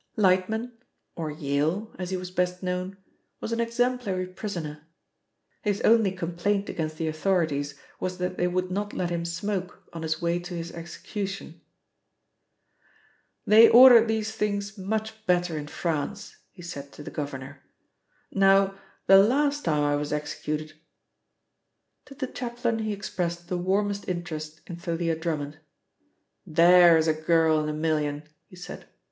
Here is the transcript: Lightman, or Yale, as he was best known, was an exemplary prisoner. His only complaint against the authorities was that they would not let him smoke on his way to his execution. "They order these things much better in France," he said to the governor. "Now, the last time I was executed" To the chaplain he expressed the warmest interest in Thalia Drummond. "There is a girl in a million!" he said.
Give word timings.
Lightman, 0.17 0.71
or 1.15 1.29
Yale, 1.29 1.95
as 1.99 2.09
he 2.09 2.17
was 2.17 2.31
best 2.31 2.63
known, 2.63 2.97
was 3.39 3.51
an 3.51 3.59
exemplary 3.59 4.25
prisoner. 4.25 4.87
His 5.61 5.79
only 5.81 6.11
complaint 6.11 6.69
against 6.69 6.97
the 6.97 7.07
authorities 7.07 7.75
was 7.99 8.17
that 8.17 8.35
they 8.35 8.47
would 8.47 8.71
not 8.71 8.93
let 8.93 9.11
him 9.11 9.25
smoke 9.25 9.83
on 9.93 10.01
his 10.01 10.19
way 10.19 10.39
to 10.39 10.55
his 10.55 10.71
execution. 10.71 11.61
"They 13.45 13.69
order 13.69 14.03
these 14.03 14.31
things 14.31 14.75
much 14.75 15.23
better 15.27 15.55
in 15.55 15.67
France," 15.67 16.35
he 16.51 16.63
said 16.63 16.91
to 16.93 17.03
the 17.03 17.11
governor. 17.11 17.61
"Now, 18.31 18.73
the 19.05 19.19
last 19.19 19.63
time 19.65 19.83
I 19.83 19.95
was 19.97 20.11
executed" 20.11 20.73
To 22.07 22.15
the 22.15 22.25
chaplain 22.25 22.79
he 22.79 22.91
expressed 22.91 23.49
the 23.49 23.57
warmest 23.59 24.09
interest 24.09 24.61
in 24.65 24.77
Thalia 24.77 25.15
Drummond. 25.15 25.59
"There 26.43 26.97
is 26.97 27.07
a 27.07 27.13
girl 27.13 27.61
in 27.61 27.69
a 27.69 27.73
million!" 27.73 28.23
he 28.47 28.55
said. 28.55 28.87